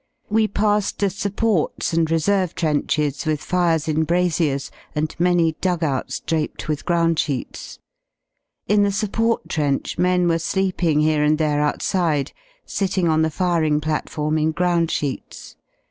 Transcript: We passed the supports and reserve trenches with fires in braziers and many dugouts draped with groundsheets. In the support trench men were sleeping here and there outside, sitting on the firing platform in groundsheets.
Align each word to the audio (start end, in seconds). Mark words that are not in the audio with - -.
We 0.31 0.47
passed 0.47 0.97
the 0.97 1.11
supports 1.11 1.93
and 1.93 2.09
reserve 2.09 2.55
trenches 2.55 3.23
with 3.27 3.39
fires 3.39 3.87
in 3.87 4.03
braziers 4.03 4.71
and 4.95 5.15
many 5.19 5.51
dugouts 5.61 6.21
draped 6.21 6.67
with 6.67 6.85
groundsheets. 6.87 7.77
In 8.67 8.81
the 8.81 8.91
support 8.91 9.47
trench 9.47 9.99
men 9.99 10.27
were 10.27 10.39
sleeping 10.39 11.01
here 11.01 11.21
and 11.21 11.37
there 11.37 11.61
outside, 11.61 12.31
sitting 12.65 13.07
on 13.07 13.21
the 13.21 13.29
firing 13.29 13.79
platform 13.79 14.39
in 14.39 14.53
groundsheets. 14.53 15.55